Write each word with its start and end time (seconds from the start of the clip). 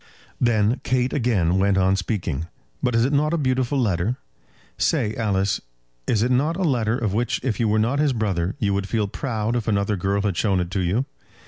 Then 0.39 0.81
Kate 0.83 1.13
again 1.13 1.59
went 1.59 1.77
on 1.77 1.95
speaking. 1.95 2.47
"But 2.81 2.95
is 2.95 3.05
it 3.05 3.13
not 3.13 3.35
a 3.35 3.37
beautiful 3.37 3.77
letter? 3.79 4.17
Say, 4.79 5.13
Alice, 5.13 5.61
is 6.07 6.23
it 6.23 6.31
not 6.31 6.57
a 6.57 6.63
letter 6.63 6.97
of 6.97 7.13
which 7.13 7.39
if 7.43 7.59
you 7.59 7.67
were 7.67 7.97
his 7.97 8.11
brother 8.11 8.55
you 8.57 8.73
would 8.73 8.89
feel 8.89 9.07
proud 9.07 9.55
if 9.55 9.67
another 9.67 9.95
girl 9.97 10.23
had 10.23 10.35
shown 10.35 10.59
it 10.59 10.71
to 10.71 10.79
you? 10.79 11.05